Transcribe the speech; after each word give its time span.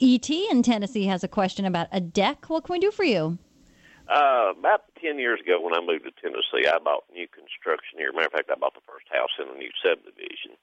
ET 0.00 0.28
in 0.28 0.62
Tennessee 0.62 1.06
has 1.06 1.22
a 1.22 1.28
question 1.28 1.64
about 1.64 1.86
a 1.92 2.00
deck. 2.00 2.50
What 2.50 2.64
can 2.64 2.72
we 2.74 2.78
do 2.80 2.90
for 2.90 3.04
you? 3.04 3.38
Uh, 4.08 4.52
about 4.58 4.82
10 5.00 5.18
years 5.18 5.40
ago 5.40 5.60
when 5.60 5.72
I 5.72 5.80
moved 5.80 6.04
to 6.04 6.12
Tennessee, 6.20 6.66
I 6.68 6.78
bought 6.78 7.04
new 7.12 7.26
construction 7.28 7.98
here. 7.98 8.12
Matter 8.12 8.26
of 8.26 8.32
fact, 8.32 8.50
I 8.50 8.58
bought 8.58 8.74
the 8.74 8.84
first 8.86 9.06
house 9.10 9.30
in 9.38 9.48
a 9.48 9.56
new 9.56 9.70
subdivision. 9.82 10.58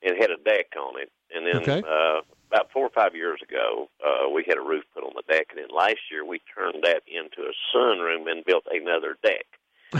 It 0.00 0.20
had 0.20 0.30
a 0.30 0.38
deck 0.42 0.72
on 0.78 1.00
it. 1.00 1.10
And 1.34 1.44
then 1.46 1.56
Okay. 1.62 1.82
uh, 1.82 2.20
about 2.48 2.70
four 2.70 2.86
or 2.86 2.94
five 2.94 3.14
years 3.16 3.40
ago, 3.42 3.90
uh, 4.00 4.30
we 4.30 4.44
had 4.46 4.56
a 4.56 4.62
roof 4.62 4.84
put 4.94 5.02
on 5.02 5.12
the 5.16 5.26
deck. 5.30 5.48
And 5.50 5.58
then 5.58 5.68
last 5.76 6.08
year, 6.10 6.24
we 6.24 6.40
turned 6.54 6.84
that 6.84 7.02
into 7.10 7.42
a 7.42 7.52
sunroom 7.74 8.30
and 8.30 8.44
built 8.44 8.64
another 8.70 9.18
deck. 9.22 9.46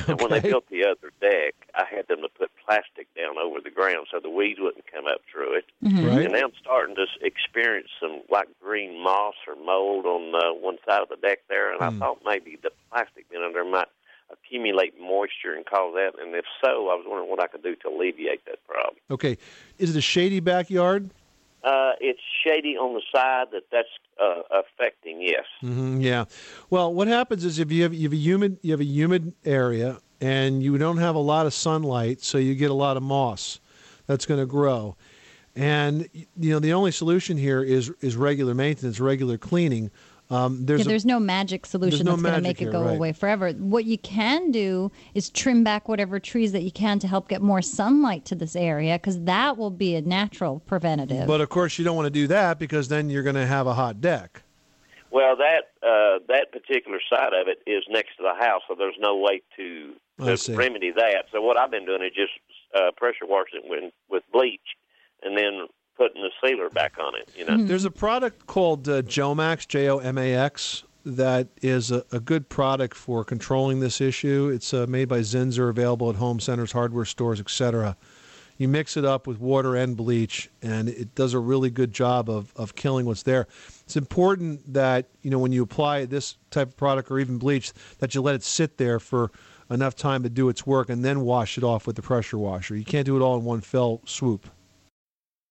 And 0.09 0.21
when 0.21 0.31
they 0.31 0.41
built 0.41 0.69
the 0.71 0.85
other 0.85 1.11
deck, 1.21 1.55
I 1.75 1.85
had 1.91 2.09
them 2.09 2.21
to 2.23 2.29
put 2.29 2.51
plastic 2.65 3.13
down 3.15 3.37
over 3.39 3.61
the 3.61 3.71
ground 3.71 4.06
so 4.17 4.21
the 4.21 4.31
weeds 4.35 4.59
wouldn't 4.61 4.85
come 4.93 5.07
up 5.07 5.21
through 5.31 5.59
it. 5.59 5.65
Right. 5.83 6.25
And 6.25 6.33
now 6.33 6.41
I'm 6.45 6.53
starting 6.61 6.97
to 6.97 7.07
experience 7.23 7.89
some 8.01 8.23
like 8.31 8.49
green 8.63 9.03
moss 9.03 9.35
or 9.47 9.55
mold 9.57 10.07
on 10.07 10.35
uh, 10.35 10.55
one 10.55 10.79
side 10.89 11.03
of 11.03 11.09
the 11.09 11.17
deck 11.17 11.41
there, 11.49 11.73
and 11.73 11.79
Hmm. 11.83 12.03
I 12.03 12.07
thought 12.07 12.19
maybe 12.25 12.59
the 12.63 12.71
plastic 12.91 13.29
being 13.31 13.43
under 13.45 13.65
might 13.65 13.89
accumulate 14.31 14.95
moisture 15.01 15.55
and 15.55 15.65
cause 15.67 15.95
that. 15.95 16.13
And 16.21 16.35
if 16.35 16.45
so, 16.65 16.89
I 16.89 16.95
was 16.95 17.05
wondering 17.07 17.31
what 17.31 17.41
I 17.43 17.47
could 17.47 17.63
do 17.63 17.77
to 17.77 17.89
alleviate 17.89 18.45
that 18.47 18.65
problem. 18.67 18.97
Okay. 19.11 19.39
Is 19.79 19.95
it 19.95 19.99
a 19.99 20.03
shady 20.03 20.41
backyard? 20.41 21.11
Uh, 21.63 21.93
it's 22.01 22.21
shady 22.45 22.77
on 22.77 22.95
the 22.95 23.03
side 23.15 23.47
that 23.53 23.65
that's 23.71 23.89
uh, 24.23 24.43
affecting. 24.51 25.21
Yes. 25.21 25.45
hmm 25.61 26.01
yeah. 26.01 26.25
Well, 26.71 26.93
what 26.93 27.09
happens 27.09 27.45
is 27.45 27.59
if 27.59 27.71
you 27.71 27.83
have 27.83 27.93
you 27.95 28.05
have 28.05 28.13
a 28.13 28.17
humid 28.17 28.59
you 28.63 28.71
have 28.73 28.81
a 28.81 28.85
humid 28.85 29.33
area 29.45 29.99
and 30.21 30.63
you 30.63 30.79
don't 30.79 30.99
have 30.99 31.15
a 31.15 31.21
lot 31.21 31.47
of 31.47 31.53
sunlight, 31.53 32.23
so 32.23 32.39
you 32.39 32.55
get 32.55 32.71
a 32.71 32.75
lot 32.75 32.97
of 32.97 33.03
moss 33.03 33.61
that's 34.07 34.27
going 34.27 34.41
to 34.41 34.47
grow. 34.47 34.97
And 35.55 36.09
you 36.13 36.51
know 36.51 36.59
the 36.59 36.75
only 36.75 36.91
solution 36.91 37.37
here 37.37 37.63
is 37.63 37.91
is 38.01 38.15
regular 38.17 38.55
maintenance, 38.55 39.01
regular 39.01 39.39
cleaning. 39.39 39.91
Um, 40.29 40.67
there's 40.67 40.81
yeah, 40.81 40.87
a- 40.87 40.89
there's 40.89 41.07
no 41.07 41.21
magic 41.21 41.65
solution 41.65 42.05
no 42.05 42.13
that's 42.13 42.23
going 42.23 42.35
to 42.35 42.41
magic 42.43 42.61
make 42.61 42.69
it 42.69 42.73
go 42.73 42.83
right. 42.83 42.97
away 42.97 43.13
forever. 43.13 43.53
What 43.53 43.85
you 43.85 43.97
can 43.97 44.51
do 44.51 44.91
is 45.15 45.31
trim 45.31 45.63
back 45.63 45.89
whatever 45.89 46.19
trees 46.19 46.53
that 46.53 46.63
you 46.63 46.73
can 46.73 46.99
to 46.99 47.09
help 47.09 47.29
get 47.29 47.43
more 47.43 47.63
sunlight 47.63 48.25
to 48.27 48.35
this 48.35 48.57
area 48.57 48.99
because 48.99 49.23
that 49.23 49.57
will 49.57 49.71
be 49.71 49.95
a 49.95 50.03
natural 50.03 50.61
preventative. 50.67 51.29
but 51.29 51.41
of 51.41 51.49
course 51.49 51.79
you 51.79 51.85
don't 51.85 51.97
want 51.97 52.07
to 52.07 52.11
do 52.11 52.27
that 52.27 52.59
because 52.59 52.89
then 52.89 53.09
you're 53.09 53.23
going 53.23 53.37
to 53.37 53.47
have 53.47 53.67
a 53.69 53.75
hot 53.75 54.01
deck. 54.01 54.43
Well, 55.11 55.37
that 55.37 55.71
uh, 55.83 56.19
that 56.29 56.53
particular 56.53 56.99
side 57.09 57.33
of 57.33 57.47
it 57.49 57.63
is 57.67 57.85
next 57.89 58.17
to 58.17 58.23
the 58.23 58.35
house, 58.35 58.63
so 58.69 58.75
there's 58.77 58.97
no 58.99 59.17
way 59.17 59.43
to, 59.57 59.95
to 60.19 60.57
remedy 60.57 60.91
that. 60.91 61.27
So 61.33 61.41
what 61.41 61.57
I've 61.57 61.71
been 61.71 61.87
doing 61.87 62.03
is 62.03 62.13
just 62.15 62.33
uh, 62.77 62.91
pressure 62.97 63.27
washing 63.27 63.63
it 63.65 63.71
with, 63.71 63.93
with 64.11 64.23
bleach, 64.33 64.61
and 65.23 65.37
then 65.37 65.67
putting 65.97 66.23
the 66.23 66.31
sealer 66.45 66.69
back 66.71 66.95
on 67.01 67.15
it. 67.17 67.31
You 67.37 67.45
know. 67.47 67.65
There's 67.65 67.87
a 67.87 67.91
product 67.91 68.47
called 68.47 68.89
uh, 68.89 69.03
Jomax, 69.03 69.67
J 69.67 69.89
O 69.89 69.99
M 69.99 70.19
A 70.19 70.35
X, 70.35 70.85
that 71.07 71.47
is 71.63 71.93
a, 71.93 72.05
a 72.11 72.19
good 72.19 72.49
product 72.49 72.97
for 72.97 73.25
controlling 73.25 73.81
this 73.81 74.01
issue. 74.01 74.51
It's 74.53 74.75
uh, 74.75 74.87
made 74.89 75.09
by 75.09 75.21
Zinsser, 75.21 75.71
available 75.71 76.11
at 76.11 76.17
home 76.17 76.41
centers, 76.41 76.73
hardware 76.73 77.05
stores, 77.05 77.41
etc. 77.41 77.97
You 78.59 78.69
mix 78.69 78.97
it 78.97 79.05
up 79.05 79.27
with 79.27 79.39
water 79.39 79.77
and 79.77 79.97
bleach, 79.97 80.51
and 80.63 80.89
it 80.89 81.15
does 81.15 81.33
a 81.33 81.39
really 81.39 81.71
good 81.71 81.93
job 81.93 82.29
of, 82.29 82.53
of 82.57 82.75
killing 82.75 83.07
what's 83.07 83.23
there. 83.23 83.47
It's 83.85 83.97
important 83.97 84.73
that 84.73 85.07
you 85.23 85.31
know 85.31 85.39
when 85.39 85.53
you 85.53 85.63
apply 85.63 86.07
this 86.07 86.37
type 86.51 86.69
of 86.69 86.77
product 86.77 87.11
or 87.11 87.21
even 87.21 87.39
bleach 87.39 87.73
that 87.99 88.15
you 88.15 88.21
let 88.21 88.35
it 88.35 88.43
sit 88.43 88.77
there 88.77 88.99
for 88.99 89.31
enough 89.71 89.97
time 89.97 90.23
to 90.23 90.29
do 90.29 90.49
its 90.49 90.67
work 90.67 90.89
and 90.89 91.05
then 91.05 91.21
wash 91.21 91.59
it 91.59 91.65
off 91.65 91.87
with 91.87 91.97
the 91.97 92.03
pressure 92.03 92.39
washer. 92.39 92.77
You 92.77 92.85
can't 92.85 93.07
do 93.07 93.17
it 93.17 93.21
all 93.21 93.39
in 93.39 93.45
one 93.45 93.61
fell 93.61 94.01
swoop. 94.05 94.49